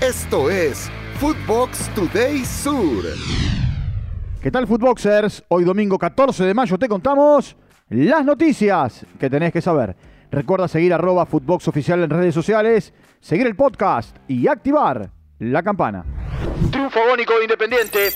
Esto 0.00 0.50
es 0.50 0.90
Footbox 1.18 1.88
Today 1.94 2.44
Sur. 2.44 3.02
¿Qué 4.42 4.50
tal, 4.50 4.66
Footboxers? 4.66 5.42
Hoy 5.48 5.64
domingo 5.64 5.98
14 5.98 6.44
de 6.44 6.52
mayo 6.52 6.76
te 6.76 6.86
contamos 6.86 7.56
las 7.88 8.22
noticias 8.22 9.06
que 9.18 9.30
tenés 9.30 9.54
que 9.54 9.62
saber. 9.62 9.96
Recuerda 10.30 10.68
seguir 10.68 10.92
arroba 10.92 11.24
Footbox 11.24 11.68
Oficial 11.68 12.02
en 12.02 12.10
redes 12.10 12.34
sociales, 12.34 12.92
seguir 13.20 13.46
el 13.46 13.56
podcast 13.56 14.14
y 14.28 14.46
activar 14.48 15.10
la 15.38 15.62
campana. 15.62 16.04
Triunfo 16.70 17.00
agónico 17.00 17.32
de 17.38 17.44
Independiente. 17.44 18.08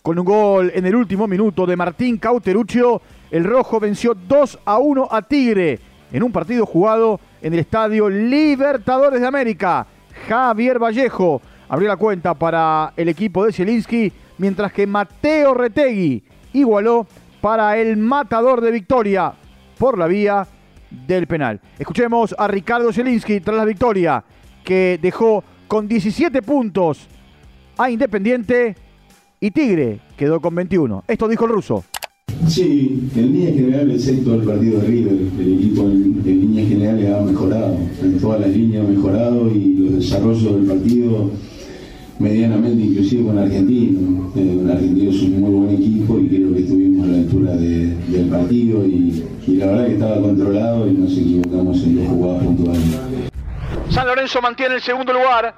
Con 0.00 0.18
un 0.18 0.24
gol 0.24 0.72
en 0.74 0.86
el 0.86 0.96
último 0.96 1.28
minuto 1.28 1.66
de 1.66 1.76
Martín 1.76 2.16
Cauteruccio, 2.16 3.02
el 3.30 3.44
Rojo 3.44 3.78
venció 3.78 4.14
2 4.14 4.60
a 4.64 4.78
1 4.78 5.08
a 5.10 5.20
Tigre 5.20 5.80
en 6.12 6.22
un 6.22 6.32
partido 6.32 6.64
jugado 6.64 7.20
en 7.42 7.52
el 7.52 7.58
Estadio 7.58 8.08
Libertadores 8.08 9.20
de 9.20 9.26
América. 9.26 9.86
Javier 10.26 10.78
Vallejo 10.82 11.40
abrió 11.68 11.88
la 11.88 11.96
cuenta 11.96 12.34
para 12.34 12.92
el 12.96 13.08
equipo 13.08 13.44
de 13.44 13.52
Zielinski, 13.52 14.12
mientras 14.38 14.72
que 14.72 14.86
Mateo 14.86 15.54
Retegui 15.54 16.22
igualó 16.52 17.06
para 17.40 17.78
el 17.78 17.96
matador 17.96 18.60
de 18.60 18.72
Victoria 18.72 19.32
por 19.78 19.96
la 19.96 20.06
vía 20.06 20.46
del 21.06 21.26
penal. 21.26 21.60
Escuchemos 21.78 22.34
a 22.36 22.48
Ricardo 22.48 22.92
Zielinski 22.92 23.40
tras 23.40 23.56
la 23.56 23.64
victoria, 23.64 24.24
que 24.64 24.98
dejó 25.00 25.44
con 25.68 25.86
17 25.86 26.42
puntos 26.42 27.06
a 27.78 27.90
Independiente 27.90 28.74
y 29.40 29.50
Tigre 29.50 30.00
quedó 30.16 30.40
con 30.40 30.54
21. 30.54 31.04
Esto 31.06 31.28
dijo 31.28 31.44
el 31.44 31.52
ruso. 31.52 31.84
Sí, 32.48 33.10
en 33.14 33.32
línea 33.32 33.52
general, 33.52 33.90
excepto 33.90 34.34
el 34.34 34.42
partido 34.42 34.80
de 34.80 34.86
River, 34.86 35.12
el 35.12 35.54
equipo 35.54 35.82
en, 35.82 36.22
en 36.24 36.40
líneas 36.40 36.68
generales 36.68 36.85
desarrollos 40.18 40.54
del 40.56 40.66
partido 40.66 41.30
medianamente 42.18 42.82
inclusive 42.82 43.24
con 43.26 43.38
Argentino. 43.38 44.32
Eh, 44.36 44.66
Argentino 44.72 45.10
es 45.10 45.22
un 45.22 45.40
muy 45.40 45.50
buen 45.50 45.74
equipo 45.74 46.18
y 46.18 46.28
creo 46.28 46.54
que 46.54 46.60
estuvimos 46.60 47.06
a 47.06 47.10
la 47.10 47.16
altura 47.18 47.56
de- 47.56 47.94
del 48.08 48.28
partido 48.30 48.86
y, 48.86 49.24
y 49.46 49.56
la 49.56 49.66
verdad 49.66 49.86
que 49.86 49.92
estaba 49.92 50.20
controlado 50.20 50.88
y 50.88 50.92
nos 50.92 51.12
equivocamos 51.12 51.82
en 51.84 51.96
dos 51.96 52.08
jugadas 52.08 52.42
puntuales. 52.44 52.82
San 53.90 54.06
Lorenzo 54.06 54.40
mantiene 54.42 54.76
el 54.76 54.80
segundo 54.80 55.12
lugar. 55.12 55.56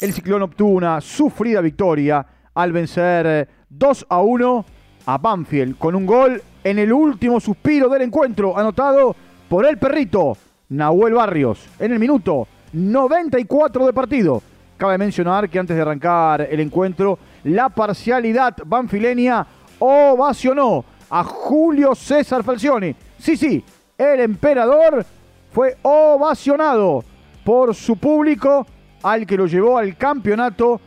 El 0.00 0.12
Ciclón 0.12 0.42
obtuvo 0.42 0.70
una 0.70 1.00
sufrida 1.00 1.60
victoria 1.60 2.26
al 2.54 2.72
vencer 2.72 3.26
eh, 3.26 3.46
2 3.68 4.06
a 4.08 4.20
1 4.22 4.64
a 5.06 5.18
Banfield 5.18 5.76
con 5.76 5.94
un 5.94 6.06
gol 6.06 6.40
en 6.62 6.78
el 6.78 6.92
último 6.92 7.40
suspiro 7.40 7.88
del 7.90 8.02
encuentro 8.02 8.56
anotado 8.58 9.14
por 9.48 9.66
el 9.66 9.76
perrito 9.76 10.36
Nahuel 10.70 11.12
Barrios 11.14 11.66
en 11.78 11.92
el 11.92 11.98
minuto 11.98 12.48
94 12.74 13.86
de 13.86 13.92
partido. 13.92 14.42
Cabe 14.76 14.98
mencionar 14.98 15.48
que 15.48 15.58
antes 15.58 15.76
de 15.76 15.82
arrancar 15.82 16.42
el 16.42 16.58
encuentro, 16.60 17.18
la 17.44 17.68
parcialidad 17.68 18.56
banfileña 18.66 19.46
ovacionó 19.78 20.84
a 21.08 21.22
Julio 21.22 21.94
César 21.94 22.42
Falcioni. 22.42 22.94
Sí, 23.18 23.36
sí, 23.36 23.64
el 23.96 24.20
emperador 24.20 25.06
fue 25.52 25.76
ovacionado 25.82 27.04
por 27.44 27.74
su 27.74 27.96
público 27.96 28.66
al 29.02 29.26
que 29.26 29.36
lo 29.36 29.46
llevó 29.46 29.78
al 29.78 29.96
campeonato 29.96 30.80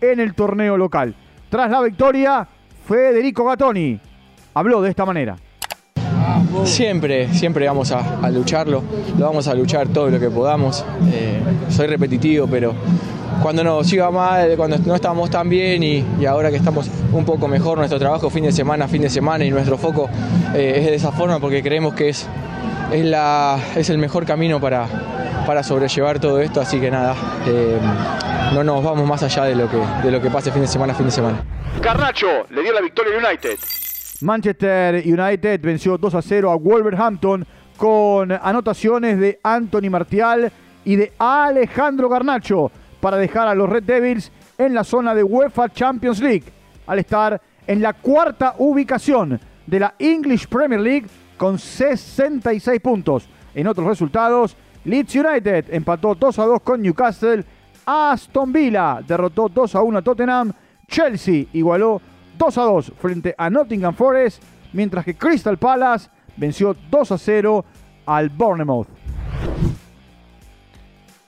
en 0.00 0.20
el 0.20 0.34
torneo 0.34 0.78
local. 0.78 1.14
Tras 1.50 1.70
la 1.70 1.82
victoria, 1.82 2.48
Federico 2.86 3.44
Gattoni 3.44 4.00
habló 4.54 4.80
de 4.80 4.90
esta 4.90 5.04
manera. 5.04 5.36
Siempre, 6.64 7.32
siempre 7.34 7.66
vamos 7.66 7.92
a, 7.92 8.30
lucharlo, 8.30 8.82
lo 9.18 9.26
vamos 9.26 9.48
a 9.48 9.54
luchar 9.54 9.88
todo 9.88 10.10
lo 10.10 10.18
que 10.18 10.30
podamos. 10.30 10.84
Eh, 11.12 11.40
soy 11.68 11.86
repetitivo, 11.86 12.46
pero 12.46 12.74
cuando 13.42 13.62
nos 13.62 13.92
iba 13.92 14.10
mal, 14.10 14.54
cuando 14.56 14.78
no 14.78 14.94
estábamos 14.94 15.30
tan 15.30 15.48
bien 15.48 15.82
y, 15.82 16.24
ahora 16.26 16.50
que 16.50 16.56
estamos 16.56 16.88
un 17.12 17.24
poco 17.24 17.48
mejor, 17.48 17.78
nuestro 17.78 17.98
trabajo 17.98 18.30
fin 18.30 18.44
de 18.44 18.52
semana, 18.52 18.88
fin 18.88 19.02
de 19.02 19.10
semana 19.10 19.44
y 19.44 19.50
nuestro 19.50 19.76
foco 19.76 20.08
eh, 20.54 20.74
es 20.78 20.86
de 20.86 20.94
esa 20.94 21.12
forma 21.12 21.38
porque 21.38 21.62
creemos 21.62 21.94
que 21.94 22.08
es, 22.08 22.26
es, 22.92 23.04
la, 23.04 23.58
es 23.76 23.90
el 23.90 23.98
mejor 23.98 24.24
camino 24.24 24.60
para, 24.60 24.86
para 25.46 25.62
sobrellevar 25.62 26.18
todo 26.20 26.40
esto, 26.40 26.60
así 26.60 26.80
que 26.80 26.90
nada, 26.90 27.14
eh, 27.46 27.78
no 28.54 28.64
nos 28.64 28.82
vamos 28.82 29.06
más 29.06 29.22
allá 29.22 29.44
de 29.44 29.54
lo, 29.54 29.68
que, 29.70 29.76
de 30.02 30.10
lo 30.10 30.20
que 30.22 30.30
pase 30.30 30.50
fin 30.50 30.62
de 30.62 30.68
semana, 30.68 30.94
fin 30.94 31.06
de 31.06 31.12
semana. 31.12 31.42
Garnacho 31.82 32.46
le 32.50 32.62
dio 32.62 32.72
la 32.72 32.80
victoria 32.80 33.12
al 33.18 33.24
United. 33.24 33.58
Manchester 34.20 35.02
United 35.04 35.60
venció 35.60 35.98
2 35.98 36.14
a 36.14 36.22
0 36.22 36.50
a 36.50 36.56
Wolverhampton 36.56 37.44
con 37.76 38.30
anotaciones 38.30 39.18
de 39.18 39.40
Anthony 39.42 39.90
Martial 39.90 40.52
y 40.84 40.96
de 40.96 41.12
Alejandro 41.18 42.08
Garnacho 42.08 42.70
para 43.00 43.16
dejar 43.16 43.48
a 43.48 43.54
los 43.54 43.68
Red 43.68 43.82
Devils 43.82 44.30
en 44.56 44.72
la 44.72 44.84
zona 44.84 45.14
de 45.14 45.24
UEFA 45.24 45.68
Champions 45.70 46.20
League 46.20 46.44
al 46.86 47.00
estar 47.00 47.40
en 47.66 47.82
la 47.82 47.94
cuarta 47.94 48.54
ubicación 48.58 49.40
de 49.66 49.80
la 49.80 49.94
English 49.98 50.46
Premier 50.46 50.80
League 50.80 51.06
con 51.36 51.58
66 51.58 52.80
puntos. 52.80 53.28
En 53.54 53.66
otros 53.66 53.86
resultados, 53.86 54.56
Leeds 54.84 55.16
United 55.16 55.64
empató 55.70 56.14
2 56.14 56.38
a 56.38 56.44
2 56.44 56.60
con 56.62 56.82
Newcastle, 56.82 57.44
Aston 57.84 58.52
Villa 58.52 59.00
derrotó 59.06 59.48
2 59.48 59.74
a 59.74 59.82
1 59.82 59.98
a 59.98 60.02
Tottenham, 60.02 60.52
Chelsea 60.86 61.46
igualó 61.52 62.00
2 62.36 62.58
a 62.58 62.62
2 62.62 62.92
frente 62.98 63.34
a 63.36 63.50
Nottingham 63.50 63.94
Forest, 63.94 64.42
mientras 64.72 65.04
que 65.04 65.14
Crystal 65.14 65.58
Palace 65.58 66.08
venció 66.36 66.76
2 66.90 67.12
a 67.12 67.18
0 67.18 67.64
al 68.06 68.28
Bournemouth. 68.28 68.88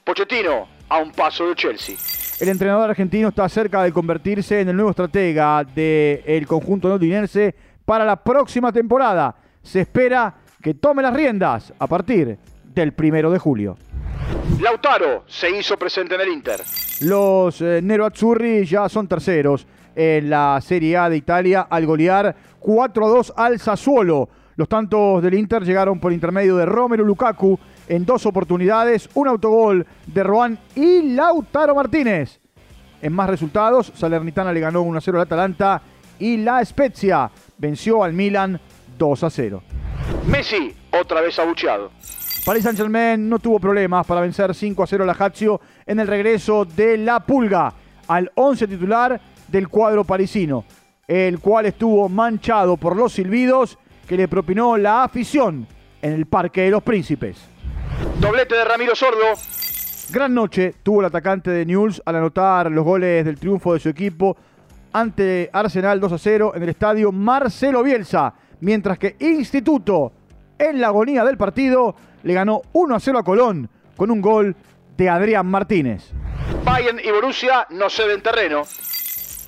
Pochettino 0.04 0.68
a 0.88 0.98
un 0.98 1.12
paso 1.12 1.48
de 1.48 1.54
Chelsea. 1.54 1.96
El 2.38 2.48
entrenador 2.48 2.90
argentino 2.90 3.28
está 3.28 3.48
cerca 3.48 3.82
de 3.82 3.92
convertirse 3.92 4.60
en 4.60 4.68
el 4.68 4.76
nuevo 4.76 4.90
estratega 4.90 5.64
del 5.64 6.46
conjunto 6.46 6.88
londinense 6.88 7.54
para 7.84 8.04
la 8.04 8.22
próxima 8.22 8.72
temporada. 8.72 9.34
Se 9.62 9.80
espera 9.80 10.34
que 10.62 10.74
tome 10.74 11.02
las 11.02 11.14
riendas 11.14 11.72
a 11.78 11.86
partir 11.86 12.38
del 12.62 12.92
primero 12.92 13.30
de 13.30 13.38
julio. 13.38 13.76
Lautaro 14.60 15.24
se 15.26 15.50
hizo 15.50 15.78
presente 15.78 16.14
en 16.14 16.20
el 16.20 16.28
Inter. 16.28 16.60
Los 17.00 17.60
eh, 17.60 17.80
Nero 17.82 18.06
Azzurri 18.06 18.64
ya 18.64 18.88
son 18.88 19.06
terceros 19.06 19.66
en 19.94 20.30
la 20.30 20.58
Serie 20.62 20.96
A 20.96 21.10
de 21.10 21.18
Italia 21.18 21.66
al 21.68 21.84
golear 21.84 22.34
4 22.58 23.06
a 23.06 23.08
2 23.08 23.34
al 23.36 23.60
Sassuolo. 23.60 24.28
Los 24.56 24.68
tantos 24.68 25.22
del 25.22 25.34
Inter 25.34 25.62
llegaron 25.62 26.00
por 26.00 26.12
intermedio 26.12 26.56
de 26.56 26.64
Romero 26.64 27.04
Lukaku 27.04 27.58
en 27.88 28.06
dos 28.06 28.24
oportunidades, 28.24 29.10
un 29.12 29.28
autogol 29.28 29.86
de 30.06 30.22
Roan 30.22 30.58
y 30.74 31.14
Lautaro 31.14 31.74
Martínez. 31.74 32.40
En 33.02 33.12
más 33.12 33.28
resultados, 33.28 33.92
Salernitana 33.94 34.52
le 34.52 34.60
ganó 34.60 34.80
1 34.80 34.98
a 34.98 35.00
0 35.02 35.18
al 35.18 35.22
Atalanta 35.24 35.82
y 36.18 36.38
la 36.38 36.64
Spezia 36.64 37.30
venció 37.58 38.02
al 38.02 38.14
Milan 38.14 38.58
2 38.96 39.22
a 39.22 39.28
0. 39.28 39.62
Messi 40.26 40.74
otra 40.98 41.20
vez 41.20 41.38
abucheado. 41.38 41.90
Paris 42.46 42.62
Saint-Germain 42.62 43.28
no 43.28 43.40
tuvo 43.40 43.58
problemas 43.58 44.06
para 44.06 44.20
vencer 44.20 44.54
5 44.54 44.80
a 44.80 44.86
0 44.86 45.02
a 45.02 45.06
la 45.08 45.16
Lazio 45.18 45.60
en 45.84 45.98
el 45.98 46.06
regreso 46.06 46.64
de 46.64 46.96
la 46.96 47.18
Pulga 47.18 47.74
al 48.06 48.30
11 48.36 48.68
titular 48.68 49.20
del 49.48 49.66
cuadro 49.68 50.04
parisino, 50.04 50.64
el 51.08 51.40
cual 51.40 51.66
estuvo 51.66 52.08
manchado 52.08 52.76
por 52.76 52.94
los 52.94 53.14
silbidos 53.14 53.76
que 54.06 54.16
le 54.16 54.28
propinó 54.28 54.76
la 54.76 55.02
afición 55.02 55.66
en 56.00 56.12
el 56.12 56.26
Parque 56.26 56.60
de 56.60 56.70
los 56.70 56.84
Príncipes. 56.84 57.36
Doblete 58.20 58.54
de 58.54 58.64
Ramiro 58.64 58.94
Sordo. 58.94 59.34
Gran 60.10 60.32
noche 60.32 60.72
tuvo 60.84 61.00
el 61.00 61.06
atacante 61.06 61.50
de 61.50 61.66
Newell's 61.66 62.00
al 62.04 62.14
anotar 62.14 62.70
los 62.70 62.84
goles 62.84 63.24
del 63.24 63.40
triunfo 63.40 63.74
de 63.74 63.80
su 63.80 63.88
equipo 63.88 64.36
ante 64.92 65.50
Arsenal 65.52 65.98
2 65.98 66.12
a 66.12 66.18
0 66.18 66.52
en 66.54 66.62
el 66.62 66.68
estadio 66.68 67.10
Marcelo 67.10 67.82
Bielsa, 67.82 68.32
mientras 68.60 69.00
que 69.00 69.16
Instituto, 69.18 70.12
en 70.58 70.80
la 70.80 70.88
agonía 70.88 71.24
del 71.24 71.36
partido, 71.36 71.94
le 72.22 72.34
ganó 72.34 72.62
1 72.72 72.94
a 72.94 73.00
0 73.00 73.18
a 73.18 73.22
Colón 73.22 73.68
con 73.96 74.10
un 74.10 74.20
gol 74.20 74.56
de 74.96 75.08
Adrián 75.08 75.46
Martínez. 75.46 76.10
Bayern 76.64 76.98
y 77.02 77.10
Borussia 77.10 77.66
no 77.70 77.90
ceden 77.90 78.22
terreno. 78.22 78.62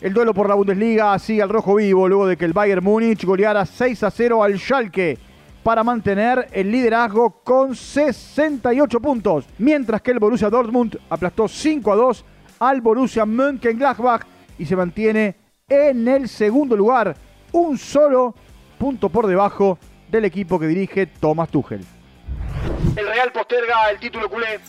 El 0.01 0.15
duelo 0.15 0.33
por 0.33 0.49
la 0.49 0.55
Bundesliga 0.55 1.19
sigue 1.19 1.43
al 1.43 1.49
rojo 1.49 1.75
vivo 1.75 2.09
luego 2.09 2.27
de 2.27 2.37
que 2.37 2.45
el 2.45 2.53
Bayern 2.53 2.85
Múnich 2.85 3.25
goleara 3.25 3.67
6 3.67 4.05
a 4.05 4.11
0 4.11 4.45
al 4.45 4.59
Schalke 4.59 5.19
para 5.63 5.83
mantener 5.83 6.49
el 6.53 6.71
liderazgo 6.71 7.43
con 7.43 7.75
68 7.75 9.01
puntos, 9.01 9.45
mientras 9.59 10.01
que 10.01 10.13
el 10.13 10.21
Borussia 10.21 10.49
Dortmund 10.49 10.99
aplastó 11.11 11.49
5 11.49 11.93
a 11.93 11.97
2 11.97 12.25
al 12.61 12.81
Borussia 12.81 13.27
Mönchengladbach 13.27 14.23
y 14.59 14.65
se 14.65 14.77
mantiene 14.77 15.37
en 15.69 16.07
el 16.09 16.29
segundo 16.29 16.77
lugar, 16.77 17.15
un 17.53 17.77
solo 17.77 18.35
punto 18.79 19.09
por 19.09 19.27
debajo 19.27 19.79
del 20.11 20.25
equipo 20.25 20.59
que 20.59 20.67
dirige 20.67 21.07
Thomas 21.07 21.49
Tuchel. 21.49 21.85
El 22.97 23.07
Real 23.07 23.33
posterga 23.33 23.91
el 23.91 23.99
título 23.99 24.29
culé. 24.29 24.61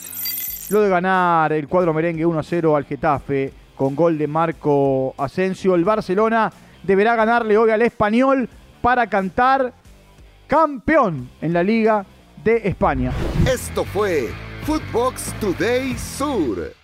Luego 0.70 0.84
de 0.84 0.90
ganar 0.90 1.52
el 1.52 1.66
cuadro 1.68 1.92
merengue 1.92 2.24
1 2.24 2.38
a 2.38 2.42
0 2.42 2.76
al 2.76 2.84
Getafe 2.84 3.52
con 3.74 3.96
gol 3.96 4.18
de 4.18 4.26
Marco 4.26 5.14
Asensio, 5.18 5.74
el 5.74 5.84
Barcelona 5.84 6.52
deberá 6.82 7.16
ganarle 7.16 7.56
hoy 7.56 7.70
al 7.70 7.82
Español 7.82 8.48
para 8.80 9.06
cantar 9.08 9.72
campeón 10.46 11.30
en 11.40 11.52
la 11.52 11.62
Liga 11.62 12.04
de 12.44 12.56
España. 12.68 13.12
Esto 13.46 13.84
fue 13.84 14.28
Footbox 14.64 15.32
Today 15.40 15.96
Sur. 15.96 16.79